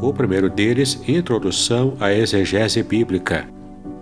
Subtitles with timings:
[0.00, 3.46] o primeiro deles, Introdução à Exegese Bíblica,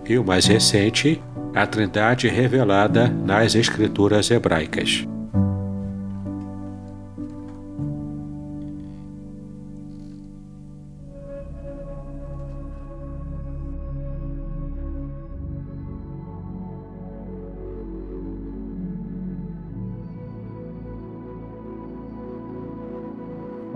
[0.07, 1.23] e o mais recente,
[1.55, 5.07] A Trindade Revelada nas Escrituras Hebraicas.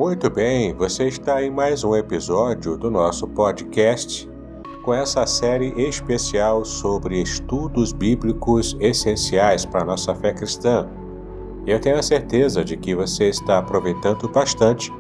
[0.09, 4.27] Muito bem, você está em mais um episódio do nosso podcast
[4.83, 10.89] com essa série especial sobre estudos bíblicos essenciais para a nossa fé cristã.
[11.67, 14.91] Eu tenho a certeza de que você está aproveitando bastante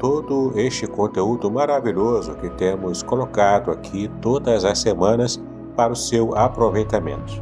[0.00, 5.40] todo este conteúdo maravilhoso que temos colocado aqui todas as semanas
[5.76, 7.40] para o seu aproveitamento.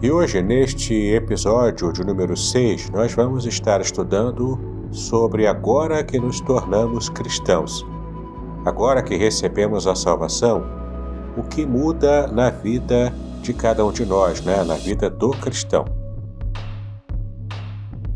[0.00, 6.40] E hoje, neste episódio de número 6, nós vamos estar estudando sobre agora que nos
[6.40, 7.84] tornamos cristãos.
[8.64, 10.62] Agora que recebemos a salvação,
[11.36, 14.62] o que muda na vida de cada um de nós, né?
[14.62, 15.84] na vida do cristão.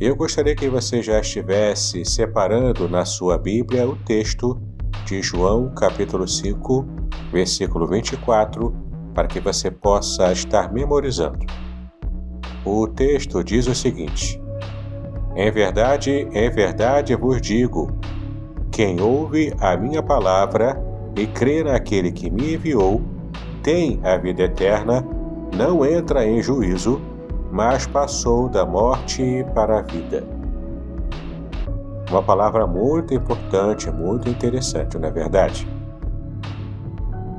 [0.01, 4.57] Eu gostaria que você já estivesse separando na sua Bíblia o texto
[5.05, 6.87] de João, capítulo 5,
[7.33, 8.73] versículo 24,
[9.13, 11.45] para que você possa estar memorizando.
[12.65, 14.41] O texto diz o seguinte:
[15.39, 17.93] em verdade, em verdade vos digo:
[18.73, 20.77] quem ouve a minha palavra
[21.15, 23.01] e crê naquele que me enviou,
[23.63, 25.07] tem a vida eterna,
[25.57, 27.01] não entra em juízo,
[27.53, 30.25] mas passou da morte para a vida.
[32.11, 35.69] Uma palavra muito importante, muito interessante, não é verdade?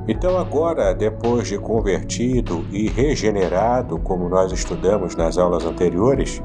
[0.08, 6.42] Então, agora, depois de convertido e regenerado, como nós estudamos nas aulas anteriores,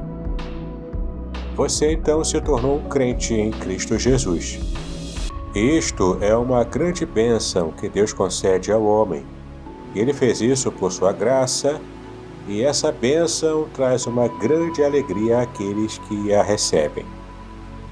[1.56, 4.60] você então se tornou um crente em Cristo Jesus.
[5.54, 9.24] Isto é uma grande bênção que Deus concede ao homem.
[9.94, 11.80] Ele fez isso por sua graça,
[12.46, 17.06] e essa bênção traz uma grande alegria àqueles que a recebem.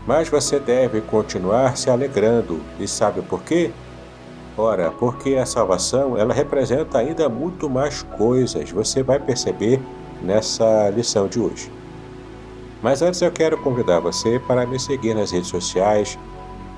[0.07, 3.71] Mas você deve continuar se alegrando, e sabe por quê?
[4.59, 9.81] Ora, porque a salvação ela representa ainda muito mais coisas, você vai perceber
[10.23, 11.84] nessa lição de hoje.
[12.85, 16.19] Mas antes eu quero convidar você para me seguir nas redes sociais,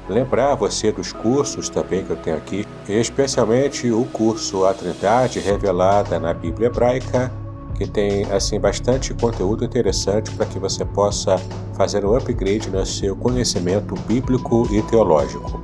[0.08, 6.20] lembrar você dos cursos também que eu tenho aqui, especialmente o curso A Trindade Revelada
[6.20, 7.32] na Bíblia Hebraica,
[7.74, 11.38] que tem assim bastante conteúdo interessante para que você possa
[11.74, 15.60] fazer um upgrade no seu conhecimento bíblico e teológico.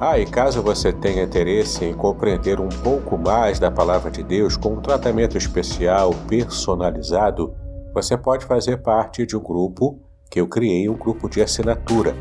[0.00, 4.56] Ah, e caso você tenha interesse em compreender um pouco mais da palavra de Deus
[4.56, 7.54] com um tratamento especial, personalizado,
[7.96, 9.98] você pode fazer parte de um grupo
[10.30, 12.14] que eu criei, um grupo de assinatura,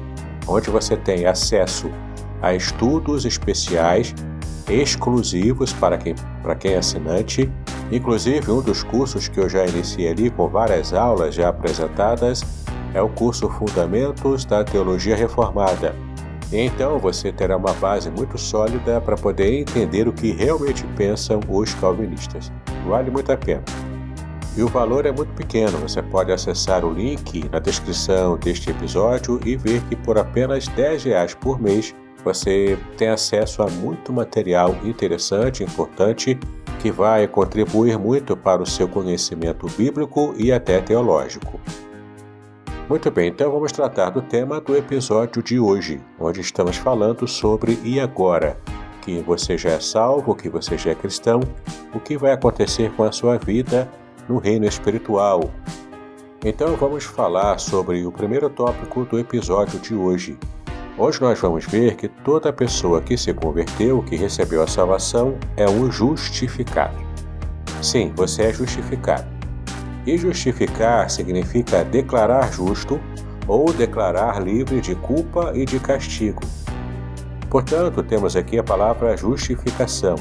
[0.47, 1.91] onde você tem acesso
[2.41, 4.15] a estudos especiais
[4.69, 7.51] exclusivos para quem, para quem é assinante.
[7.91, 12.41] Inclusive, um dos cursos que eu já iniciei ali, com várias aulas já apresentadas,
[12.93, 15.93] é o curso Fundamentos da Teologia Reformada.
[16.53, 21.41] E então você terá uma base muito sólida para poder entender o que realmente pensam
[21.49, 22.49] os calvinistas.
[22.87, 23.94] Vale muito a pena
[24.57, 25.77] e o valor é muito pequeno.
[25.79, 31.03] Você pode acessar o link na descrição deste episódio e ver que por apenas 10
[31.03, 31.93] reais por mês
[32.23, 36.39] você tem acesso a muito material interessante, importante,
[36.79, 41.59] que vai contribuir muito para o seu conhecimento bíblico e até teológico.
[42.89, 47.79] Muito bem, então vamos tratar do tema do episódio de hoje, onde estamos falando sobre
[47.83, 48.57] e agora,
[49.01, 51.39] que você já é salvo, que você já é cristão,
[51.93, 53.89] o que vai acontecer com a sua vida
[54.27, 55.51] no reino espiritual.
[56.43, 60.37] Então vamos falar sobre o primeiro tópico do episódio de hoje.
[60.97, 65.67] Hoje nós vamos ver que toda pessoa que se converteu, que recebeu a salvação, é
[65.67, 66.95] um justificado.
[67.81, 69.27] Sim, você é justificado.
[70.05, 72.99] E justificar significa declarar justo
[73.47, 76.41] ou declarar livre de culpa e de castigo.
[77.49, 80.15] Portanto, temos aqui a palavra justificação,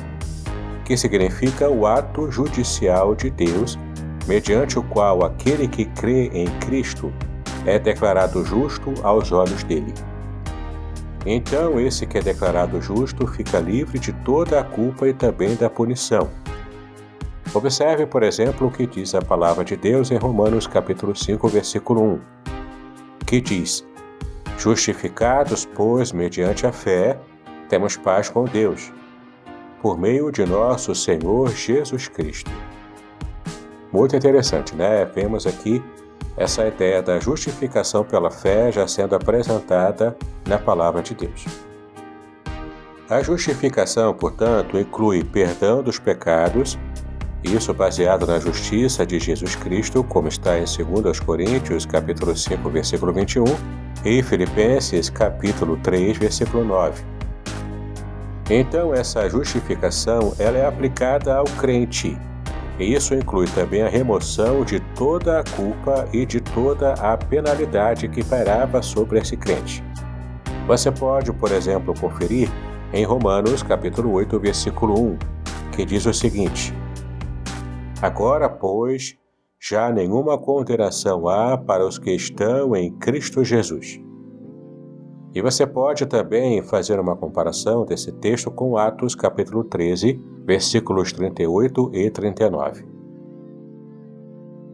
[0.85, 3.79] que significa o ato judicial de Deus,
[4.27, 7.13] mediante o qual aquele que crê em Cristo
[7.67, 9.93] é declarado justo aos olhos dele.
[11.27, 15.71] Então, esse que é declarado justo fica livre de toda a culpa e também da
[15.71, 16.29] punição.
[17.55, 22.03] Observe, por exemplo, o que diz a palavra de Deus em Romanos capítulo 5, versículo
[22.03, 22.21] 1,
[23.25, 23.87] que diz:
[24.59, 27.19] Justificados, pois, mediante a fé,
[27.69, 28.93] temos paz com Deus,
[29.81, 32.51] por meio de nosso Senhor Jesus Cristo.
[33.95, 35.05] Muito interessante, né?
[35.05, 35.81] Vemos aqui
[36.37, 40.17] essa ideia da justificação pela fé já sendo apresentada
[40.49, 41.45] na palavra de Deus.
[43.09, 46.77] A justificação, portanto, inclui perdão dos pecados,
[47.45, 53.13] isso baseado na justiça de Jesus Cristo, como está em 2 Coríntios, capítulo 5, versículo
[53.13, 53.45] 21,
[54.05, 57.01] e Filipenses, capítulo 3, versículo 9.
[58.51, 62.19] Então, essa justificação ela é aplicada ao crente,
[62.79, 68.09] e isso inclui também a remoção de toda a culpa e de toda a penalidade
[68.09, 69.83] que pairava sobre esse crente.
[70.67, 72.49] Você pode, por exemplo, conferir
[72.93, 75.19] em Romanos capítulo 8, versículo 1,
[75.73, 76.75] que diz o seguinte:
[78.03, 79.17] Agora, pois,
[79.61, 84.01] já nenhuma condenação há para os que estão em Cristo Jesus.
[85.35, 91.91] E você pode também fazer uma comparação desse texto com Atos capítulo 13, versículos 38
[91.93, 92.87] e 39.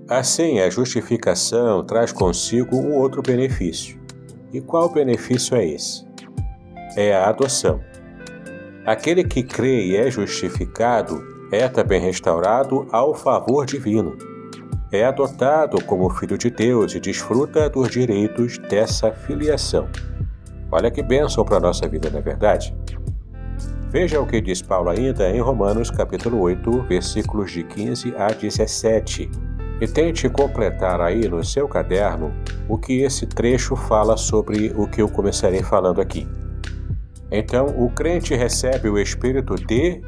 [0.06, 3.98] Assim, a justificação traz consigo um outro benefício.
[4.52, 6.04] E qual benefício é esse?
[6.94, 7.80] É a adoção.
[8.84, 14.18] Aquele que crê e é justificado é também restaurado ao favor divino.
[14.92, 19.88] É adotado como filho de Deus e desfruta dos direitos dessa filiação.
[20.72, 22.74] Olha que bênção para a nossa vida, não é verdade?
[23.90, 29.28] Veja o que diz Paulo ainda em Romanos capítulo 8, versículos de 15 a 17.
[29.80, 32.32] E tente completar aí no seu caderno
[32.68, 36.28] o que esse trecho fala sobre o que eu começarei falando aqui.
[37.32, 40.00] Então, o crente recebe o espírito de.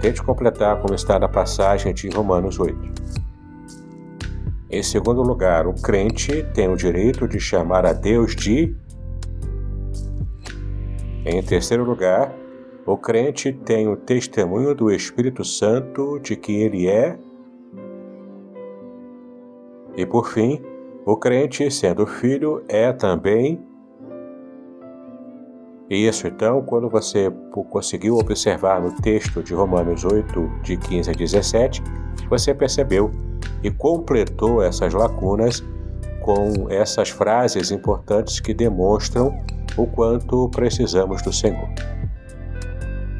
[0.00, 2.78] Tente completar como está na passagem de Romanos 8.
[4.70, 8.74] Em segundo lugar, o crente tem o direito de chamar a Deus de.
[11.24, 12.34] Em terceiro lugar,
[12.84, 17.16] o crente tem o testemunho do Espírito Santo de que ele é.
[19.96, 20.60] E por fim,
[21.06, 23.60] o crente, sendo filho, é também.
[25.88, 27.30] E isso então, quando você
[27.70, 31.82] conseguiu observar no texto de Romanos 8, de 15 a 17,
[32.28, 33.12] você percebeu
[33.62, 35.62] e completou essas lacunas
[36.22, 39.38] com essas frases importantes que demonstram
[39.76, 41.68] o quanto precisamos do Senhor.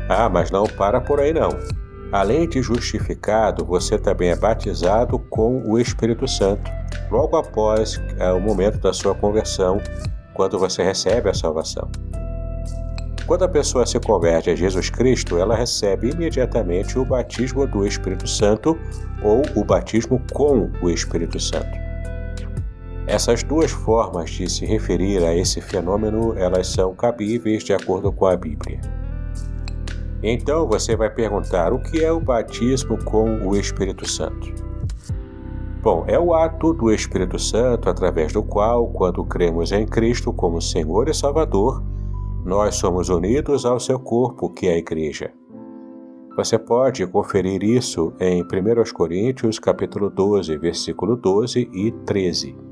[0.09, 1.51] Ah, mas não para por aí não.
[2.13, 6.71] Além de justificado, você também é batizado com o Espírito Santo,
[7.11, 9.81] logo após é, o momento da sua conversão,
[10.35, 11.89] quando você recebe a salvação.
[13.27, 18.29] Quando a pessoa se converte a Jesus Cristo, ela recebe imediatamente o batismo do Espírito
[18.29, 18.79] Santo
[19.23, 21.92] ou o batismo com o Espírito Santo.
[23.13, 28.25] Essas duas formas de se referir a esse fenômeno, elas são cabíveis de acordo com
[28.25, 28.81] a Bíblia.
[30.23, 34.55] Então você vai perguntar o que é o batismo com o Espírito Santo.
[35.83, 40.63] Bom, é o ato do Espírito Santo através do qual, quando cremos em Cristo como
[40.63, 41.85] Senhor e Salvador,
[42.47, 45.31] nós somos unidos ao seu corpo, que é a Igreja.
[46.35, 48.47] Você pode conferir isso em 1
[48.95, 52.72] Coríntios capítulo 12, versículo 12 e 13.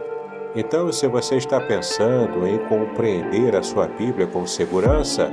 [0.53, 5.31] Então, se você está pensando em compreender a sua Bíblia com segurança,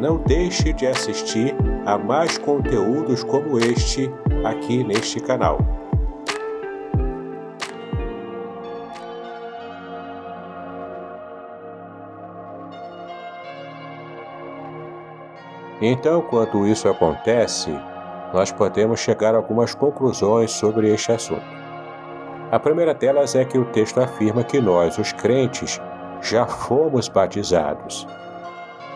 [0.00, 1.54] não deixe de assistir
[1.86, 4.10] a mais conteúdos como este
[4.44, 5.58] aqui neste canal.
[15.80, 17.70] Então, quando isso acontece,
[18.34, 21.57] nós podemos chegar a algumas conclusões sobre este assunto.
[22.50, 25.78] A primeira delas é que o texto afirma que nós, os crentes,
[26.22, 28.06] já fomos batizados.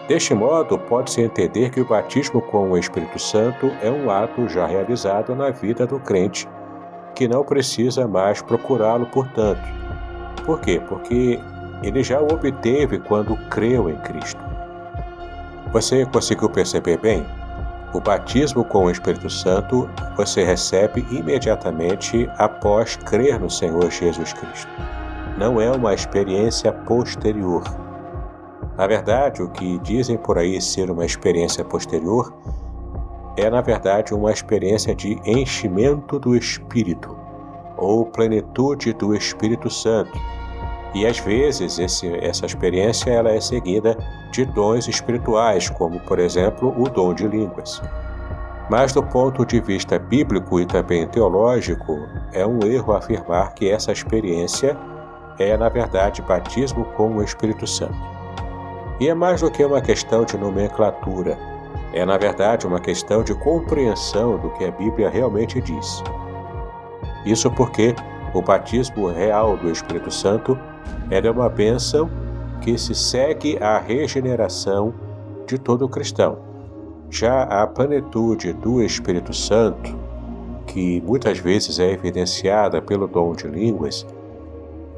[0.09, 4.67] Deste modo, pode-se entender que o batismo com o Espírito Santo é um ato já
[4.67, 6.49] realizado na vida do crente,
[7.15, 9.63] que não precisa mais procurá-lo, portanto.
[10.47, 10.81] Por quê?
[10.89, 11.39] Porque
[11.83, 14.41] ele já o obteve quando creu em Cristo.
[15.73, 17.25] Você conseguiu perceber bem?
[17.93, 24.71] O batismo com o Espírito Santo você recebe imediatamente após crer no Senhor Jesus Cristo.
[25.39, 27.63] Não é uma experiência posterior.
[28.79, 32.33] Na verdade, o que dizem por aí ser uma experiência posterior
[33.37, 37.17] é, na verdade, uma experiência de enchimento do Espírito
[37.77, 40.19] ou plenitude do Espírito Santo.
[40.95, 43.97] E às vezes esse, essa experiência ela é seguida
[44.31, 47.81] de dons espirituais, como por exemplo o dom de línguas.
[48.71, 51.99] Mas do ponto de vista bíblico e também teológico,
[52.33, 54.77] é um erro afirmar que essa experiência
[55.39, 57.97] é, na verdade, batismo com o Espírito Santo.
[59.01, 61.37] E é mais do que uma questão de nomenclatura,
[61.93, 66.03] é, na verdade, uma questão de compreensão do que a Bíblia realmente diz.
[67.25, 67.95] Isso porque
[68.33, 70.59] o batismo real do Espírito Santo
[71.11, 72.11] é uma bênção
[72.61, 74.95] que se segue à regeneração
[75.47, 76.39] de todo cristão.
[77.11, 79.99] Já a plenitude do Espírito Santo,
[80.67, 84.07] que muitas vezes é evidenciada pelo dom de línguas,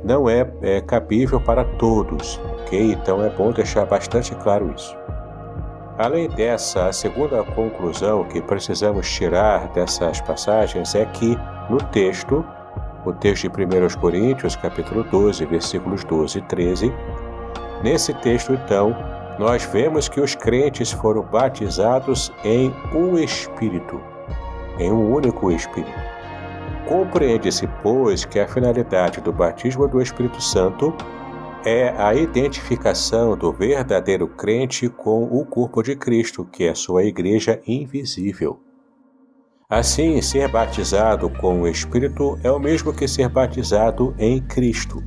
[0.05, 2.93] não é, é cabível para todos, ok?
[2.93, 4.95] Então é bom deixar bastante claro isso.
[5.97, 11.38] Além dessa, a segunda conclusão que precisamos tirar dessas passagens é que,
[11.71, 12.45] no texto,
[13.04, 16.92] o texto de 1 Coríntios, capítulo 12, versículos 12 e 13,
[17.84, 18.96] Nesse texto, então,
[19.38, 24.00] nós vemos que os crentes foram batizados em um Espírito,
[24.78, 25.92] em um único Espírito.
[26.88, 30.94] Compreende-se, pois, que a finalidade do batismo do Espírito Santo
[31.62, 37.61] é a identificação do verdadeiro crente com o corpo de Cristo, que é sua igreja
[37.66, 38.63] invisível.
[39.75, 45.02] Assim, ser batizado com o Espírito é o mesmo que ser batizado em Cristo.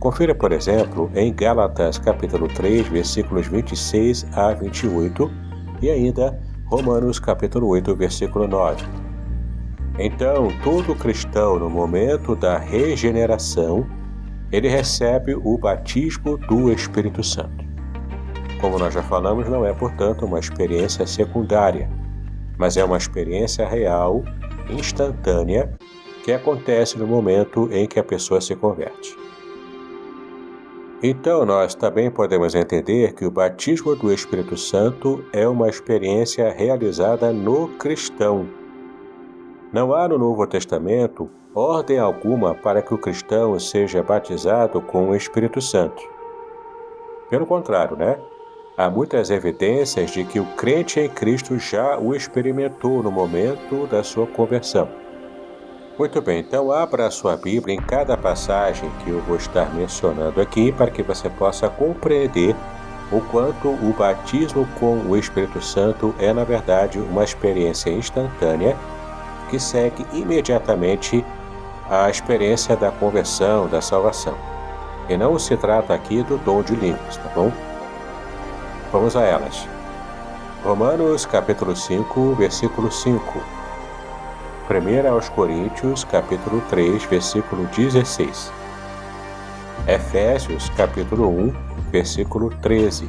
[0.00, 5.30] Confira, por exemplo, em Gálatas capítulo 3, versículos 26 a 28
[5.80, 8.84] e ainda Romanos capítulo 8, versículo 9.
[9.96, 13.86] Então, todo cristão no momento da regeneração,
[14.50, 17.64] ele recebe o batismo do Espírito Santo.
[18.60, 21.88] Como nós já falamos, não é, portanto, uma experiência secundária,
[22.58, 24.22] mas é uma experiência real,
[24.68, 25.72] instantânea,
[26.24, 29.16] que acontece no momento em que a pessoa se converte.
[31.02, 37.32] Então, nós também podemos entender que o batismo do Espírito Santo é uma experiência realizada
[37.32, 38.48] no cristão.
[39.72, 45.14] Não há no Novo Testamento ordem alguma para que o cristão seja batizado com o
[45.14, 46.02] Espírito Santo.
[47.30, 48.18] Pelo contrário, né?
[48.78, 54.04] Há muitas evidências de que o crente em Cristo já o experimentou no momento da
[54.04, 54.88] sua conversão.
[55.98, 60.40] Muito bem, então abra a sua Bíblia em cada passagem que eu vou estar mencionando
[60.40, 62.54] aqui para que você possa compreender
[63.10, 68.76] o quanto o batismo com o Espírito Santo é, na verdade, uma experiência instantânea
[69.50, 71.24] que segue imediatamente
[71.90, 74.36] a experiência da conversão, da salvação.
[75.08, 77.50] E não se trata aqui do dom de línguas, tá bom?
[78.90, 79.68] Vamos a elas.
[80.64, 83.20] Romanos capítulo 5, versículo 5.
[84.70, 88.50] 1 aos Coríntios, capítulo 3, versículo 16.
[89.86, 91.52] Efésios, capítulo 1,
[91.92, 93.06] versículo 13.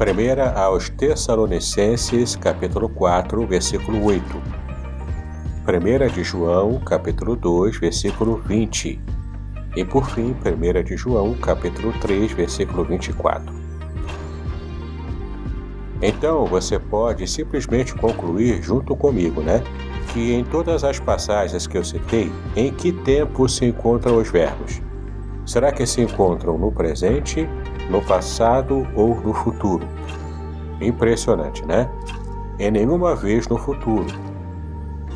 [0.00, 4.24] 1 aos Tessalonicenses, capítulo 4, versículo 8.
[5.64, 9.00] 1 de João, capítulo 2, versículo 20.
[9.76, 13.67] E por fim, 1 de João, capítulo 3, versículo 24.
[16.00, 19.62] Então você pode simplesmente concluir junto comigo, né?
[20.12, 24.80] Que em todas as passagens que eu citei, em que tempo se encontram os verbos?
[25.44, 27.48] Será que se encontram no presente,
[27.90, 29.86] no passado ou no futuro?
[30.80, 31.90] Impressionante, né?
[32.60, 34.06] Em nenhuma vez no futuro.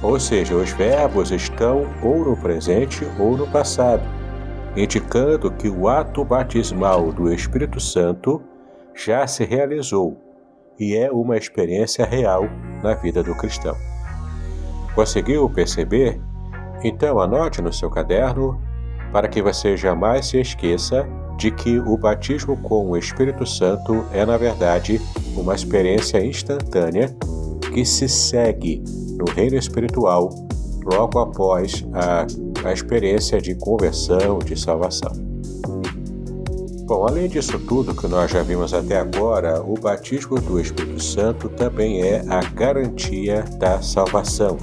[0.03, 4.03] Ou seja, os verbos estão ou no presente ou no passado,
[4.77, 8.43] indicando que o ato batismal do Espírito Santo
[8.95, 10.32] já se realizou
[10.79, 12.45] e é uma experiência real
[12.83, 13.77] na vida do cristão.
[14.95, 16.21] Conseguiu perceber?
[16.85, 18.61] Então anote no seu caderno
[19.13, 24.25] para que você jamais se esqueça de que o batismo com o Espírito Santo é,
[24.25, 25.01] na verdade,
[25.37, 27.15] uma experiência instantânea
[27.73, 28.83] que se segue
[29.17, 30.31] no reino espiritual
[30.85, 32.27] logo após a,
[32.69, 35.32] a experiência de conversão, de salvação.
[36.93, 41.49] Bom, além disso tudo que nós já vimos até agora, o batismo do Espírito Santo
[41.49, 44.59] também é a garantia da salvação.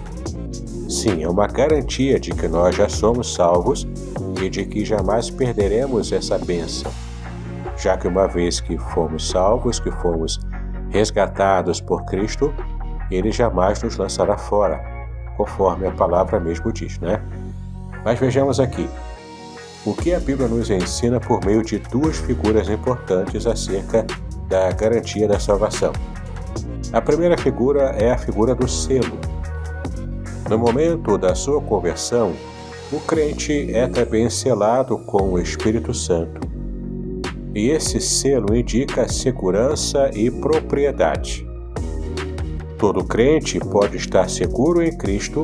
[0.88, 3.88] Sim, é uma garantia de que nós já somos salvos
[4.40, 6.92] e de que jamais perderemos essa bênção,
[7.76, 10.40] já que uma vez que fomos salvos, que fomos
[10.92, 12.54] resgatados por Cristo,
[13.10, 14.80] ele jamais nos lançará fora,
[15.36, 17.24] conforme a palavra mesmo diz, né?
[18.06, 18.88] Mas vejamos aqui.
[19.86, 24.06] O que a Bíblia nos ensina por meio de duas figuras importantes acerca
[24.50, 25.94] da garantia da salvação.
[26.92, 29.18] A primeira figura é a figura do selo.
[30.50, 32.34] No momento da sua conversão,
[32.92, 36.42] o crente é também selado com o Espírito Santo.
[37.56, 41.48] E esse selo indica segurança e propriedade.
[42.78, 45.44] Todo crente pode estar seguro em Cristo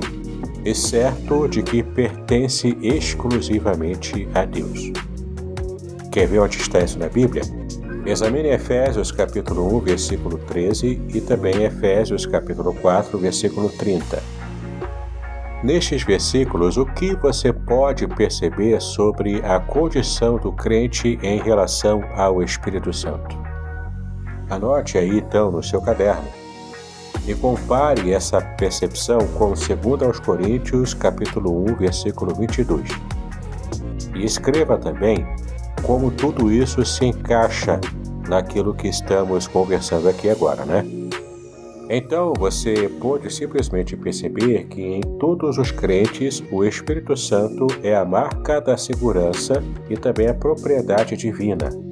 [0.66, 4.92] e certo de que pertence exclusivamente a Deus.
[6.12, 7.44] Quer ver onde está isso na Bíblia?
[8.04, 14.22] Examine Efésios capítulo 1, versículo 13 e também Efésios capítulo 4, versículo 30.
[15.64, 22.42] Nestes versículos, o que você pode perceber sobre a condição do crente em relação ao
[22.42, 23.38] Espírito Santo?
[24.50, 26.45] Anote aí então no seu caderno
[27.28, 32.88] e compare essa percepção com 2 aos Coríntios, capítulo 1, versículo 22.
[34.16, 35.26] E escreva também
[35.84, 37.80] como tudo isso se encaixa
[38.28, 40.86] naquilo que estamos conversando aqui agora, né?
[41.88, 48.04] Então você pode simplesmente perceber que em todos os crentes o Espírito Santo é a
[48.04, 51.85] marca da segurança e também a propriedade divina.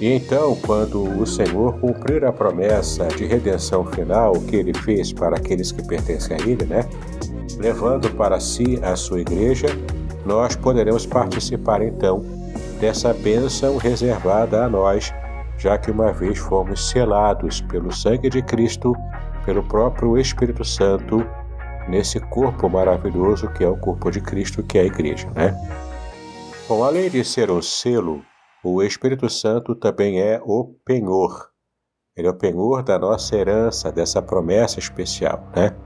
[0.00, 5.36] E então, quando o Senhor cumprir a promessa de redenção final que ele fez para
[5.36, 6.80] aqueles que pertencem a ele, né?
[7.58, 9.68] Levando para si a sua igreja,
[10.26, 12.22] nós poderemos participar então
[12.80, 15.14] dessa bênção reservada a nós,
[15.56, 18.94] já que uma vez fomos selados pelo sangue de Cristo,
[19.44, 21.24] pelo próprio Espírito Santo,
[21.88, 25.54] nesse corpo maravilhoso que é o corpo de Cristo, que é a igreja, né?
[26.68, 28.22] Bom, além de ser um selo
[28.64, 31.50] o Espírito Santo também é o penhor.
[32.16, 35.76] Ele é o penhor da nossa herança, dessa promessa especial, né?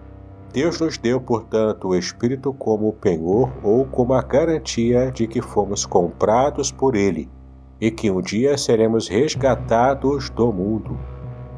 [0.53, 5.85] Deus nos deu, portanto, o Espírito como penhor ou como a garantia de que fomos
[5.85, 7.29] comprados por Ele
[7.81, 10.99] e que um dia seremos resgatados do mundo.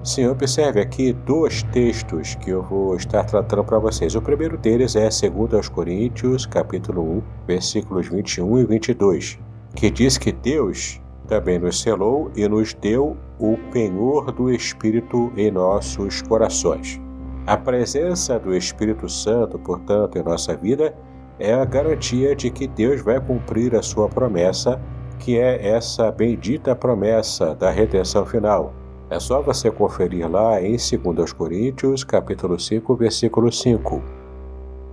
[0.03, 4.15] Sim, observe aqui dois textos que eu vou estar tratando para vocês.
[4.15, 9.39] O primeiro deles é 2 Coríntios, capítulo 1, versículos 21 e 22,
[9.75, 15.49] que diz que Deus também nos selou e nos deu o penhor do Espírito em
[15.49, 17.01] nossos corações.
[17.47, 20.93] A presença do Espírito Santo, portanto, em nossa vida
[21.39, 24.81] é a garantia de que Deus vai cumprir a sua promessa,
[25.21, 28.75] que é essa bendita promessa da redenção final.
[29.09, 34.20] É só você conferir lá em 2 Coríntios, capítulo 5, versículo 5.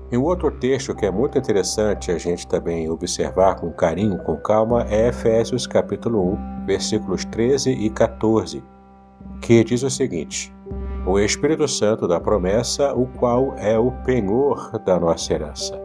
[0.10, 4.38] E um outro texto que é muito interessante a gente também observar com carinho, com
[4.38, 8.64] calma, é Efésios capítulo 1, versículos 13 e 14,
[9.42, 10.54] que diz o seguinte:
[11.06, 15.78] O Espírito Santo da promessa, o qual é o penhor da nossa herança.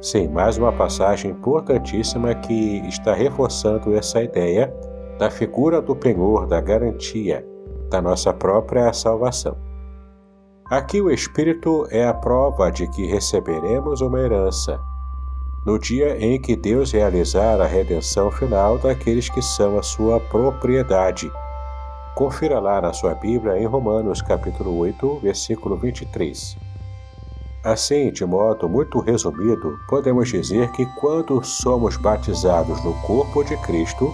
[0.00, 4.72] Sim, mais uma passagem importantíssima que está reforçando essa ideia
[5.18, 7.44] da figura do penhor, da garantia
[7.90, 9.67] da nossa própria salvação.
[10.70, 14.78] Aqui o Espírito é a prova de que receberemos uma herança,
[15.64, 21.32] no dia em que Deus realizar a redenção final daqueles que são a sua propriedade.
[22.14, 26.58] Confira lá na sua Bíblia em Romanos capítulo 8, versículo 23.
[27.64, 34.12] Assim, de modo muito resumido, podemos dizer que quando somos batizados no corpo de Cristo,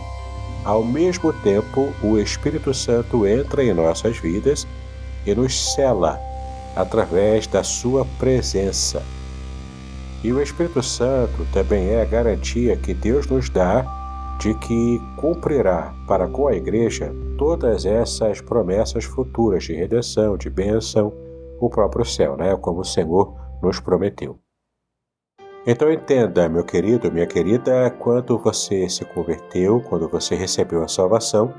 [0.65, 4.65] ao mesmo tempo o Espírito Santo entra em nossas vidas
[5.27, 6.33] e nos cela
[6.75, 9.03] através da sua presença.
[10.23, 13.85] E o Espírito Santo também é a garantia que Deus nos dá
[14.39, 21.13] de que cumprirá para com a igreja todas essas promessas futuras de redenção, de bênção,
[21.61, 22.57] o próprio céu, né?
[22.57, 24.39] como o Senhor nos prometeu.
[25.67, 31.55] Então entenda, meu querido, minha querida, quando você se converteu, quando você recebeu a salvação,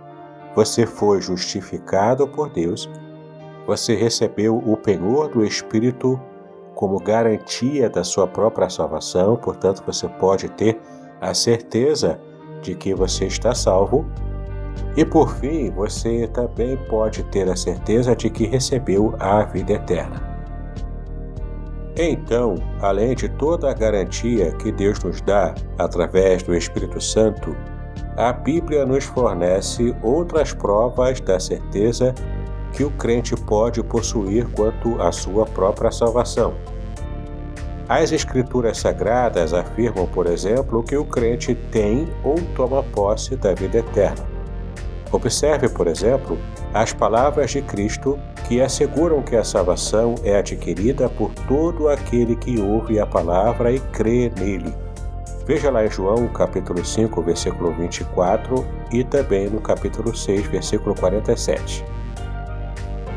[0.55, 2.87] você foi justificado por Deus
[3.65, 6.19] você recebeu o penhor do Espírito
[6.75, 10.79] como garantia da sua própria salvação, portanto, você pode ter
[11.21, 12.19] a certeza
[12.61, 14.05] de que você está salvo.
[14.97, 20.35] E por fim, você também pode ter a certeza de que recebeu a vida eterna.
[21.97, 27.55] Então, além de toda a garantia que Deus nos dá através do Espírito Santo,
[28.17, 32.13] a Bíblia nos fornece outras provas da certeza
[32.75, 36.53] que o crente pode possuir quanto à sua própria salvação.
[37.87, 43.77] As Escrituras Sagradas afirmam, por exemplo, que o crente tem ou toma posse da vida
[43.77, 44.25] eterna.
[45.11, 46.37] Observe, por exemplo,
[46.73, 52.59] as palavras de Cristo que asseguram que a salvação é adquirida por todo aquele que
[52.59, 54.73] ouve a palavra e crê nele.
[55.45, 61.85] Veja lá em João, capítulo 5, versículo 24 e também no capítulo 6, versículo 47.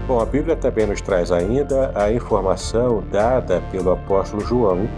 [0.09, 4.89] Bom, a Bíblia também nos traz ainda a informação dada pelo apóstolo João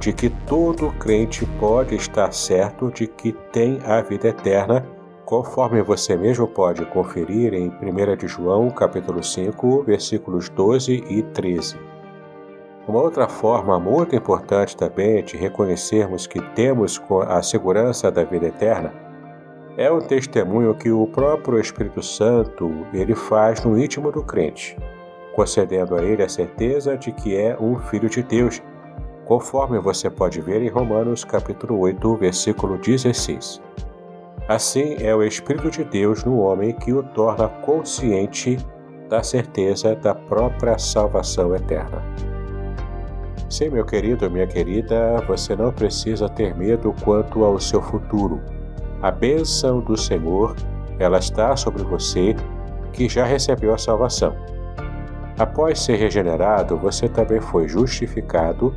[0.00, 4.84] de que todo crente pode estar certo de que tem a vida eterna,
[5.24, 11.76] conforme você mesmo pode conferir em 1 de João, capítulo 5, versículos 12 e 13.
[12.88, 19.05] Uma outra forma muito importante também de reconhecermos que temos a segurança da vida eterna
[19.76, 24.76] é o testemunho que o próprio Espírito Santo ele faz no íntimo do crente,
[25.34, 28.62] concedendo a ele a certeza de que é um filho de Deus,
[29.26, 33.60] conforme você pode ver em Romanos capítulo 8, versículo 16.
[34.48, 38.56] Assim é o Espírito de Deus no homem que o torna consciente
[39.10, 42.02] da certeza da própria salvação eterna.
[43.50, 48.40] Sim, meu querido, minha querida, você não precisa ter medo quanto ao seu futuro
[49.02, 50.56] a bênção do Senhor,
[50.98, 52.34] ela está sobre você
[52.92, 54.34] que já recebeu a salvação.
[55.38, 58.74] Após ser regenerado, você também foi justificado,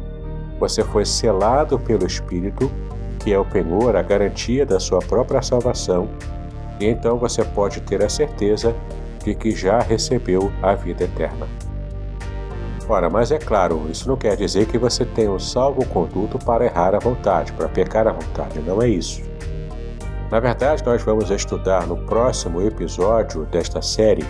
[0.59, 2.69] você foi selado pelo Espírito,
[3.19, 6.09] que é o penhor, a garantia da sua própria salvação,
[6.79, 8.75] e então você pode ter a certeza
[9.23, 11.47] de que já recebeu a vida eterna.
[12.89, 16.95] Ora, mas é claro, isso não quer dizer que você tem um salvo-conduto para errar
[16.95, 19.28] à vontade, para pecar à vontade, não é isso.
[20.31, 24.23] Na verdade, nós vamos estudar no próximo episódio desta série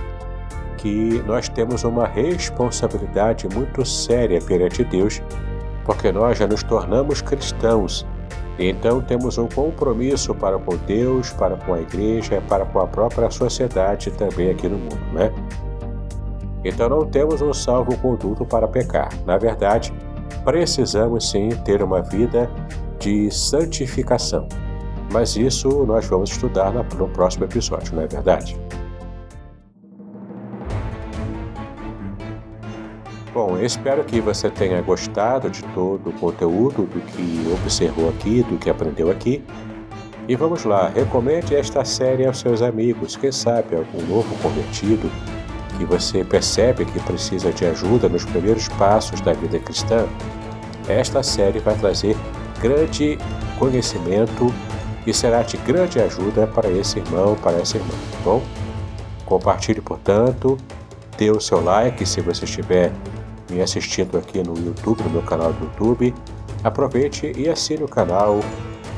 [0.77, 5.21] que nós temos uma responsabilidade muito séria perante Deus,
[5.83, 8.07] porque nós já nos tornamos cristãos.
[8.57, 13.29] Então temos um compromisso para com Deus, para com a igreja, para com a própria
[13.29, 15.33] sociedade também aqui no mundo, né?
[16.63, 19.09] Então não temos um salvo-conduto para pecar.
[19.25, 19.93] Na verdade,
[20.45, 22.49] precisamos sim ter uma vida
[22.99, 24.47] de santificação.
[25.12, 28.56] Mas isso nós vamos estudar no próximo episódio, não é verdade?
[33.34, 38.43] Bom, eu espero que você tenha gostado de todo o conteúdo, do que observou aqui,
[38.43, 39.43] do que aprendeu aqui.
[40.28, 45.10] E vamos lá, recomende esta série aos seus amigos, quem sabe algum novo convertido
[45.78, 50.06] que você percebe que precisa de ajuda nos primeiros passos da vida cristã.
[50.88, 52.15] Esta série vai trazer
[52.62, 53.17] grande
[53.58, 54.54] conhecimento
[55.10, 58.41] e será de grande ajuda para esse irmão, para essa irmã, tá bom?
[59.26, 60.58] Compartilhe, portanto,
[61.17, 62.91] dê o seu like se você estiver
[63.50, 66.13] me assistindo aqui no YouTube, no meu canal do YouTube.
[66.63, 68.39] Aproveite e assine o canal,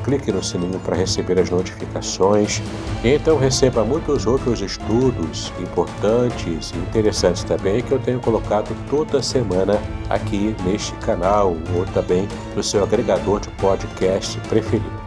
[0.04, 2.60] clique no sininho para receber as notificações
[3.04, 9.22] e então receba muitos outros estudos importantes e interessantes também que eu tenho colocado toda
[9.22, 15.01] semana aqui neste canal ou também no seu agregador de podcast preferido.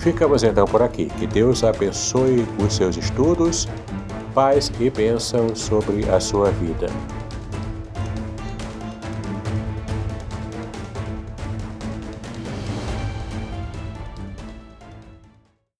[0.00, 1.06] Ficamos então por aqui.
[1.18, 3.68] Que Deus abençoe os seus estudos,
[4.34, 6.86] paz e bênção sobre a sua vida.